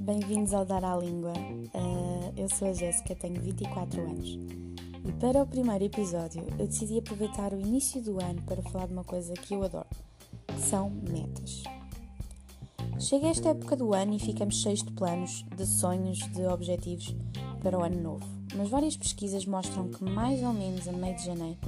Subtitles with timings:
[0.00, 1.32] Bem-vindos ao Dar à Língua.
[1.32, 4.38] Uh, eu sou a Jéssica, tenho 24 anos.
[5.04, 8.92] E para o primeiro episódio, eu decidi aproveitar o início do ano para falar de
[8.92, 9.88] uma coisa que eu adoro,
[10.46, 11.64] que são metas.
[13.00, 17.16] Chega esta época do ano e ficamos cheios de planos, de sonhos, de objetivos
[17.60, 18.24] para o ano novo.
[18.54, 21.58] Mas várias pesquisas mostram que, mais ou menos a meio de janeiro,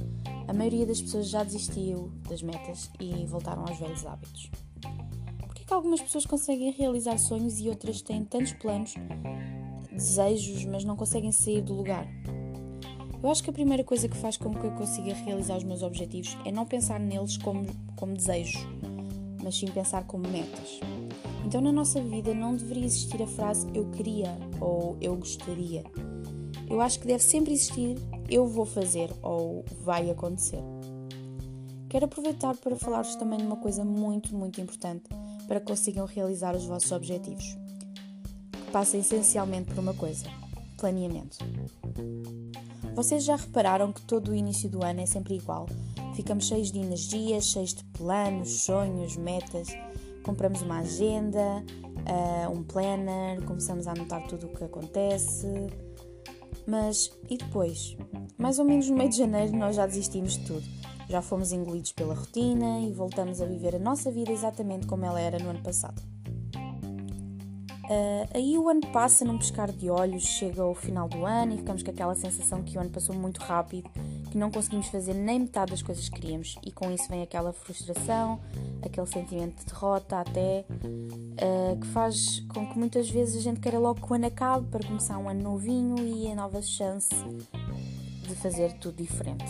[0.47, 4.49] a maioria das pessoas já desistiu das metas e voltaram aos velhos hábitos.
[5.39, 8.93] Por que, é que algumas pessoas conseguem realizar sonhos e outras têm tantos planos,
[9.91, 12.07] desejos, mas não conseguem sair do lugar?
[13.21, 15.81] Eu acho que a primeira coisa que faz com que eu consiga realizar os meus
[15.81, 18.65] objetivos é não pensar neles como, como desejos,
[19.43, 20.79] mas sim pensar como metas.
[21.43, 25.83] Então, na nossa vida não deveria existir a frase eu queria ou eu gostaria.
[26.69, 27.97] Eu acho que deve sempre existir
[28.29, 30.61] eu vou fazer ou vai acontecer.
[31.89, 35.05] Quero aproveitar para falar-vos também de uma coisa muito, muito importante
[35.47, 37.57] para que consigam realizar os vossos objetivos.
[38.51, 40.25] Que passa essencialmente por uma coisa:
[40.77, 41.37] planeamento.
[42.93, 45.67] Vocês já repararam que todo o início do ano é sempre igual?
[46.15, 49.67] Ficamos cheios de energias, cheios de planos, sonhos, metas.
[50.23, 51.63] Compramos uma agenda,
[52.07, 55.47] uh, um planner, começamos a anotar tudo o que acontece.
[56.67, 57.95] Mas e depois?
[58.37, 60.63] Mais ou menos no meio de janeiro nós já desistimos de tudo.
[61.09, 65.19] Já fomos engolidos pela rotina e voltamos a viver a nossa vida exatamente como ela
[65.19, 66.01] era no ano passado.
[67.85, 71.57] Uh, aí o ano passa num pescar de olhos, chega ao final do ano e
[71.57, 73.89] ficamos com aquela sensação que o ano passou muito rápido,
[74.29, 77.53] que não conseguimos fazer nem metade das coisas que queríamos, e com isso vem aquela
[77.53, 78.39] frustração,
[78.83, 83.79] aquele sentimento de derrota até, uh, que faz com que muitas vezes a gente queira
[83.79, 87.09] logo que o ano acabe para começar um ano novinho e a nova chance
[88.23, 89.45] de fazer tudo diferente.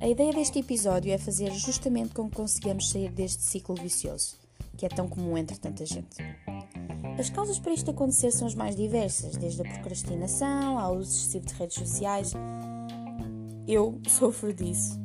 [0.00, 4.42] A ideia deste episódio é fazer justamente com que consigamos sair deste ciclo vicioso
[4.76, 6.16] que é tão comum entre tanta gente.
[7.18, 11.46] As causas para isto acontecer são as mais diversas, desde a procrastinação ao uso excessivo
[11.46, 12.32] de redes sociais.
[13.66, 15.00] Eu sofro disso.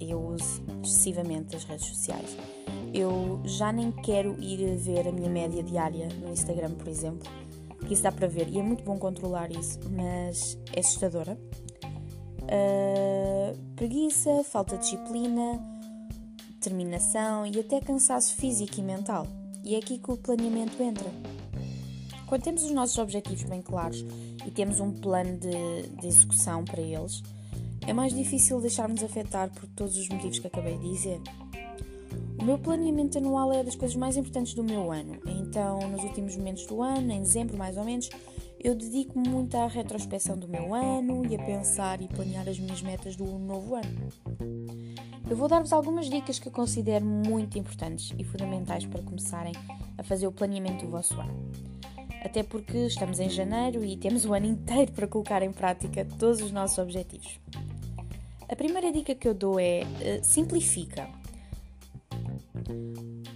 [0.00, 2.36] Eu uso excessivamente as redes sociais.
[2.94, 7.28] Eu já nem quero ir ver a minha média diária no Instagram, por exemplo,
[7.86, 11.38] que isso dá para ver e é muito bom controlar isso, mas é assustadora.
[12.42, 15.60] Uh, preguiça, falta de disciplina,
[16.54, 19.26] determinação e até cansaço físico e mental.
[19.62, 21.10] E é aqui que o planeamento entra.
[22.26, 24.04] Quando temos os nossos objetivos bem claros
[24.46, 27.22] e temos um plano de, de execução para eles,
[27.88, 31.18] é mais difícil deixar-nos afetar por todos os motivos que acabei de dizer.
[32.38, 36.36] O meu planeamento anual é das coisas mais importantes do meu ano, então, nos últimos
[36.36, 38.10] momentos do ano, em dezembro mais ou menos,
[38.62, 42.82] eu dedico-me muito à retrospecção do meu ano e a pensar e planear as minhas
[42.82, 44.12] metas do novo ano.
[45.30, 49.54] Eu vou dar-vos algumas dicas que considero muito importantes e fundamentais para começarem
[49.96, 51.50] a fazer o planeamento do vosso ano.
[52.22, 56.42] Até porque estamos em janeiro e temos o ano inteiro para colocar em prática todos
[56.42, 57.38] os nossos objetivos.
[58.48, 61.08] A primeira dica que eu dou é uh, simplifica.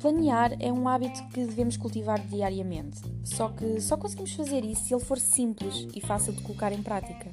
[0.00, 4.94] Planear é um hábito que devemos cultivar diariamente, só que só conseguimos fazer isso se
[4.94, 7.30] ele for simples e fácil de colocar em prática.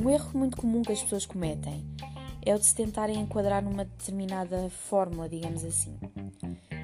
[0.00, 1.84] Um erro muito comum que as pessoas cometem
[2.42, 5.94] é o de se tentarem enquadrar numa determinada fórmula, digamos assim.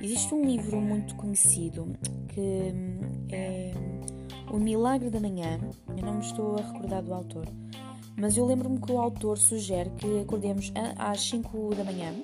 [0.02, 1.96] Existe um livro muito conhecido
[2.28, 3.72] que hum, é
[4.50, 5.58] O Milagre da Manhã,
[5.96, 7.46] eu não me estou a recordar do autor,
[8.16, 12.14] mas eu lembro-me que o autor sugere que acordemos às 5 da manhã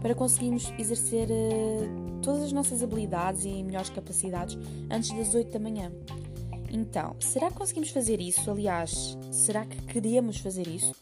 [0.00, 1.88] para conseguirmos exercer eh,
[2.22, 4.56] todas as nossas habilidades e melhores capacidades
[4.90, 5.90] antes das 8 da manhã.
[6.70, 8.50] Então, será que conseguimos fazer isso?
[8.50, 10.92] Aliás, será que queremos fazer isso?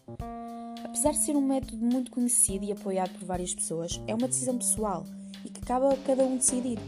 [0.85, 4.57] Apesar de ser um método muito conhecido e apoiado por várias pessoas, é uma decisão
[4.57, 5.05] pessoal
[5.45, 6.79] e que cabe a cada um decidir.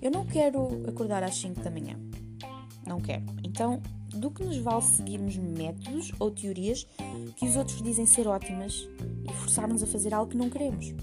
[0.00, 1.98] Eu não quero acordar às 5 da manhã.
[2.86, 3.24] Não quero.
[3.44, 3.80] Então,
[4.14, 6.86] do que nos vale seguirmos métodos ou teorias
[7.36, 8.88] que os outros dizem ser ótimas
[9.28, 10.94] e forçarmos a fazer algo que não queremos?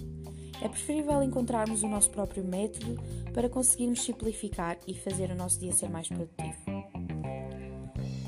[0.61, 3.01] É preferível encontrarmos o nosso próprio método
[3.33, 6.57] para conseguirmos simplificar e fazer o nosso dia ser mais produtivo.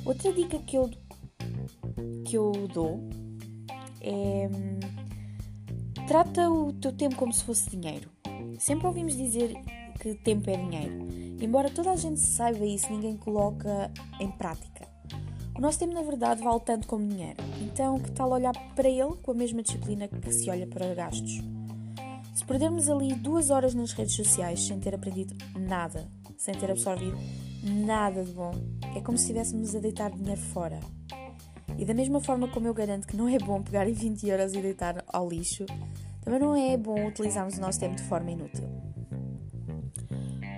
[0.05, 0.89] Outra dica que eu
[2.25, 2.99] que eu dou
[4.01, 4.49] é.
[6.07, 8.09] Trata o teu tempo como se fosse dinheiro.
[8.59, 9.53] Sempre ouvimos dizer
[9.99, 11.30] que tempo é dinheiro.
[11.41, 14.87] Embora toda a gente saiba isso, ninguém coloca em prática.
[15.57, 17.37] O nosso tempo, na verdade, vale tanto como dinheiro.
[17.61, 21.41] Então, que tal olhar para ele com a mesma disciplina que se olha para gastos?
[22.33, 26.07] Se perdermos ali duas horas nas redes sociais sem ter aprendido nada,
[26.37, 27.17] sem ter absorvido
[27.63, 28.51] nada de bom,
[28.95, 30.79] é como se estivéssemos a deitar dinheiro fora.
[31.77, 34.53] E da mesma forma como eu garanto que não é bom pegar em 20 euros
[34.53, 35.65] e deitar ao lixo,
[36.21, 38.80] também não é bom utilizarmos o nosso tempo de forma inútil.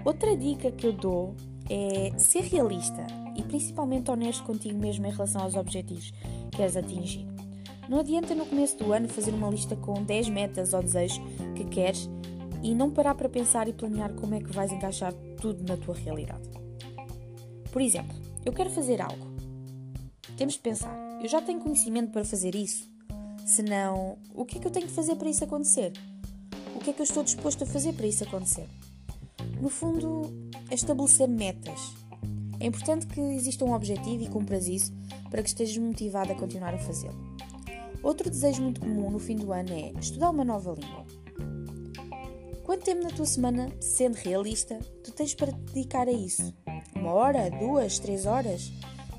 [0.06, 1.36] Outra dica que eu dou
[1.70, 3.06] é ser realista
[3.36, 6.12] e principalmente honesto contigo mesmo em relação aos objetivos
[6.52, 7.26] que queres atingir.
[7.88, 11.20] Não adianta no começo do ano fazer uma lista com 10 metas ou desejos
[11.56, 12.10] que queres
[12.62, 15.96] e não parar para pensar e planear como é que vais encaixar tudo na tua
[15.96, 16.50] realidade.
[17.72, 18.16] Por exemplo,
[18.46, 19.34] eu quero fazer algo.
[20.38, 22.90] Temos de pensar, eu já tenho conhecimento para fazer isso?
[23.46, 25.92] Senão, o que é que eu tenho de fazer para isso acontecer?
[26.76, 28.68] O que é que eu estou disposto a fazer para isso acontecer?
[29.64, 30.24] No fundo,
[30.70, 31.96] é estabelecer metas.
[32.60, 34.92] É importante que exista um objetivo e cumpras isso
[35.32, 37.16] para que estejas motivado a continuar a fazê-lo.
[38.04, 41.06] Outro desejo muito comum no fim do ano é estudar uma nova língua.
[42.66, 46.54] Quanto tempo na tua semana, sendo realista, tu tens para dedicar a isso?
[46.94, 48.70] Uma hora, duas, três horas?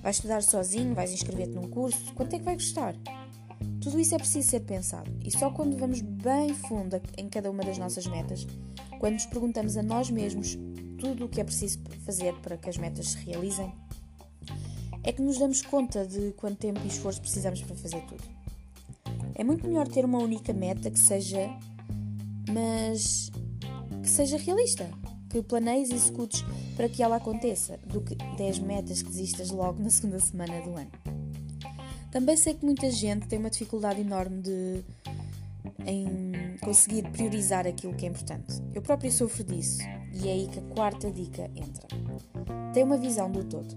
[0.03, 0.95] Vais estudar sozinho?
[0.95, 2.13] Vais inscrever-te num curso?
[2.13, 2.95] Quanto é que vai custar?
[3.81, 7.65] Tudo isso é preciso ser pensado e só quando vamos bem fundo em cada uma
[7.65, 8.47] das nossas metas,
[9.05, 10.57] quando nos perguntamos a nós mesmos
[10.99, 13.71] tudo o que é preciso fazer para que as metas se realizem,
[15.03, 18.25] é que nos damos conta de quanto tempo e esforço precisamos para fazer tudo.
[19.35, 21.51] É muito melhor ter uma única meta que seja,
[22.51, 23.31] mas
[24.03, 24.91] que seja realista,
[25.29, 26.43] que planeies e executes
[26.75, 30.75] para que ela aconteça, do que 10 metas que desistas logo na segunda semana do
[30.79, 30.93] ano.
[32.11, 34.83] Também sei que muita gente tem uma dificuldade enorme de
[35.87, 38.63] em conseguir priorizar aquilo que é importante.
[38.75, 41.87] Eu próprio sofro disso e é aí que a quarta dica entra.
[42.73, 43.75] Tem uma visão do todo.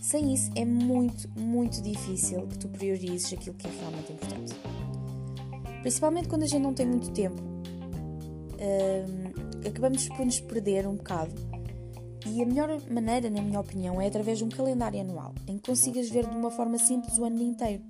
[0.00, 4.54] Sem isso é muito, muito difícil que tu priorizes aquilo que é realmente importante.
[5.82, 7.42] Principalmente quando a gente não tem muito tempo,
[9.66, 11.32] acabamos por nos perder um bocado.
[12.26, 15.70] E a melhor maneira, na minha opinião, é através de um calendário anual, em que
[15.70, 17.82] consigas ver de uma forma simples o ano inteiro.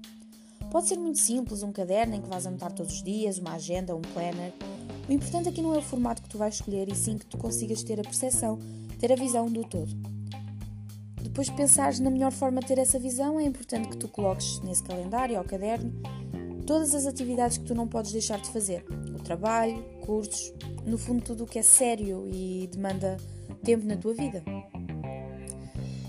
[0.71, 3.95] Pode ser muito simples, um caderno em que vais anotar todos os dias, uma agenda,
[3.95, 4.53] um planner.
[5.09, 7.37] O importante aqui não é o formato que tu vais escolher, e sim que tu
[7.37, 8.57] consigas ter a percepção,
[9.01, 9.91] ter a visão do todo.
[11.21, 14.61] Depois de pensares na melhor forma de ter essa visão, é importante que tu coloques
[14.61, 15.93] nesse calendário ou caderno
[16.67, 18.85] todas as atividades que tu não podes deixar de fazer.
[19.13, 20.53] O trabalho, cursos,
[20.87, 23.17] no fundo tudo o que é sério e demanda
[23.65, 24.45] tempo na tua vida.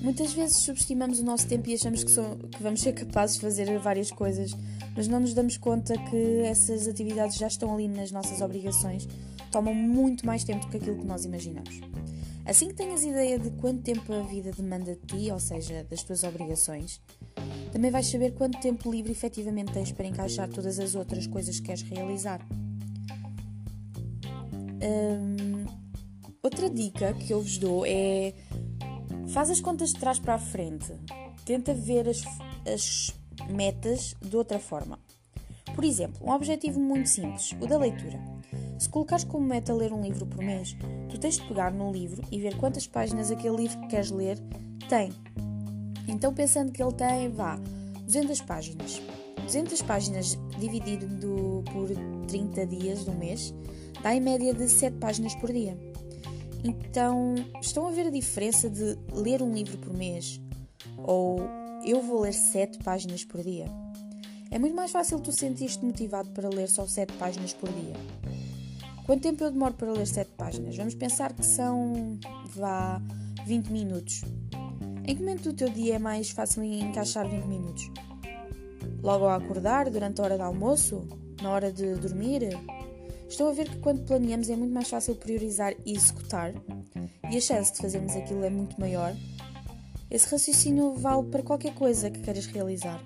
[0.02, 3.42] Muitas vezes subestimamos o nosso tempo e achamos que, sou, que, vamos ser capazes de
[3.42, 4.52] fazer várias coisas,
[4.96, 9.08] mas não nos damos conta que essas atividades já estão ali nas nossas obrigações,
[9.52, 11.80] tomam muito mais tempo do que aquilo que nós imaginamos.
[12.48, 16.02] Assim que tenhas ideia de quanto tempo a vida demanda de ti, ou seja, das
[16.02, 17.00] tuas obrigações,
[17.72, 21.68] também vais saber quanto tempo livre efetivamente tens para encaixar todas as outras coisas que
[21.68, 22.42] queres realizar.
[24.82, 25.66] Hum,
[26.42, 28.34] outra dica que eu vos dou é
[29.32, 30.94] Faz as contas de trás para a frente.
[31.46, 32.22] Tenta ver as,
[32.68, 33.16] as
[33.50, 35.00] metas de outra forma.
[35.74, 38.20] Por exemplo, um objetivo muito simples, o da leitura.
[38.78, 40.76] Se colocares como meta ler um livro por mês,
[41.10, 44.38] tu tens de pegar no livro e ver quantas páginas aquele livro que queres ler
[44.90, 45.14] tem.
[46.10, 47.56] Então, pensando que ele tem, vá,
[48.04, 49.02] 200 páginas.
[49.44, 51.08] 200 páginas dividido
[51.72, 51.88] por
[52.28, 53.54] 30 dias do mês
[54.04, 55.78] dá em média de 7 páginas por dia.
[56.64, 60.40] Então, estão a ver a diferença de ler um livro por mês
[60.98, 61.40] ou
[61.84, 63.66] eu vou ler 7 páginas por dia?
[64.52, 67.96] É muito mais fácil tu sentir-te motivado para ler só 7 páginas por dia.
[69.06, 70.76] Quanto tempo eu demoro para ler 7 páginas?
[70.76, 72.20] Vamos pensar que são,
[72.56, 73.02] vá,
[73.46, 74.22] 20 minutos.
[75.06, 77.90] Em que momento do teu dia é mais fácil encaixar 20 minutos?
[79.02, 81.08] Logo ao acordar, durante a hora de almoço?
[81.42, 82.50] Na hora de dormir?
[83.32, 86.54] Estão a ver que quando planeamos é muito mais fácil priorizar e executar
[87.32, 89.16] e a chance de fazermos aquilo é muito maior.
[90.10, 93.02] Esse raciocínio vale para qualquer coisa que queiras realizar.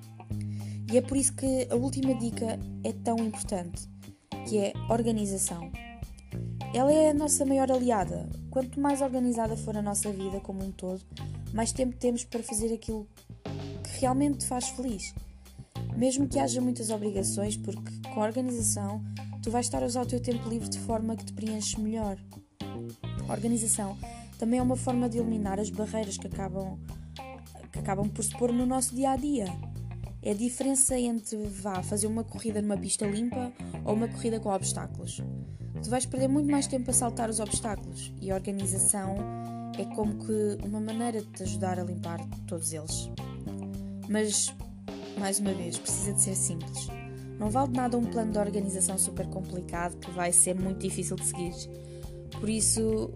[0.91, 3.87] E é por isso que a última dica é tão importante,
[4.49, 5.71] que é organização.
[6.73, 8.27] Ela é a nossa maior aliada.
[8.49, 11.03] Quanto mais organizada for a nossa vida como um todo,
[11.53, 13.07] mais tempo temos para fazer aquilo
[13.83, 15.13] que realmente te faz feliz.
[15.95, 19.03] Mesmo que haja muitas obrigações, porque com a organização
[19.45, 22.17] tu vais estar a usar o teu tempo livre de forma que te preenches melhor.
[23.29, 23.95] A organização
[24.39, 26.79] também é uma forma de eliminar as barreiras que acabam,
[27.71, 29.45] que acabam por se pôr no nosso dia a dia.
[30.23, 33.53] É a diferença entre vá fazer uma corrida numa pista limpa
[33.85, 35.21] ou uma corrida com obstáculos.
[35.83, 39.15] Tu vais perder muito mais tempo a saltar os obstáculos e a organização
[39.77, 43.11] é como que uma maneira de te ajudar a limpar todos eles.
[44.09, 44.51] Mas,
[45.19, 47.04] mais uma vez, precisa de ser simples.
[47.39, 51.25] Não vale nada um plano de organização super complicado que vai ser muito difícil de
[51.25, 51.53] seguir.
[52.39, 53.11] Por isso,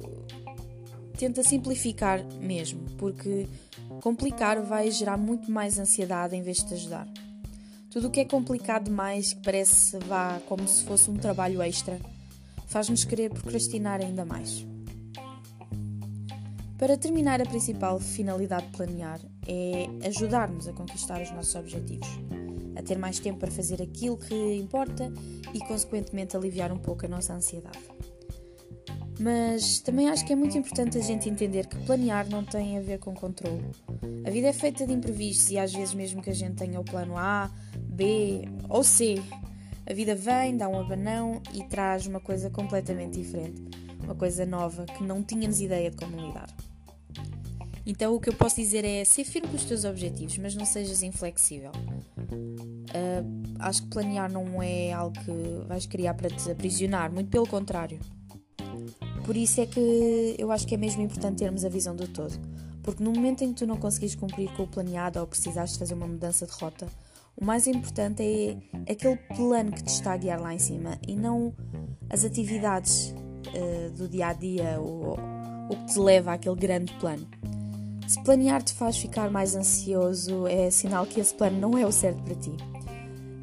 [1.18, 3.48] tenta simplificar mesmo, porque
[4.02, 7.08] Complicar vai gerar muito mais ansiedade em vez de te ajudar.
[7.90, 12.00] Tudo o que é complicado demais, que parece vá como se fosse um trabalho extra,
[12.68, 14.66] faz-nos querer procrastinar ainda mais.
[16.78, 22.08] Para terminar, a principal finalidade de planear é ajudar-nos a conquistar os nossos objetivos,
[22.80, 25.12] a ter mais tempo para fazer aquilo que importa
[25.54, 27.80] e, consequentemente, aliviar um pouco a nossa ansiedade.
[29.20, 32.82] Mas também acho que é muito importante a gente entender que planear não tem a
[32.82, 33.66] ver com controle.
[34.26, 36.86] A vida é feita de imprevistos e às vezes, mesmo que a gente tenha o
[36.86, 39.22] plano A, B ou C,
[39.86, 43.62] a vida vem, dá um abanão e traz uma coisa completamente diferente,
[44.04, 46.48] uma coisa nova que não tínhamos ideia de como lidar.
[47.86, 50.64] Então o que eu posso dizer é ser firme com os teus objetivos, mas não
[50.64, 51.72] sejas inflexível.
[52.90, 57.48] Uh, acho que planear não é algo que vais criar para te aprisionar, muito pelo
[57.48, 58.00] contrário.
[59.26, 62.34] Por isso é que eu acho que é mesmo importante termos a visão do todo.
[62.82, 65.80] Porque no momento em que tu não conseguires cumprir com o planeado ou precisares de
[65.80, 66.88] fazer uma mudança de rota,
[67.38, 71.16] o mais importante é aquele plano que te está a guiar lá em cima e
[71.16, 71.54] não
[72.10, 73.14] as atividades
[73.48, 75.18] uh, do dia a dia ou
[75.70, 77.28] o que te leva àquele grande plano.
[78.08, 81.92] Se planear te faz ficar mais ansioso, é sinal que esse plano não é o
[81.92, 82.52] certo para ti.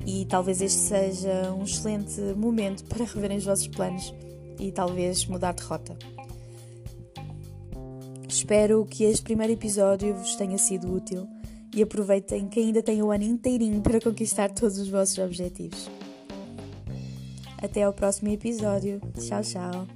[0.06, 4.14] E talvez este seja um excelente momento para reverem os vossos planos
[4.58, 5.96] e talvez mudar de rota.
[8.28, 11.26] Espero que este primeiro episódio vos tenha sido útil
[11.74, 15.90] e aproveitem que ainda têm o ano inteirinho para conquistar todos os vossos objetivos.
[17.58, 19.00] Até ao próximo episódio.
[19.18, 19.95] Tchau, tchau.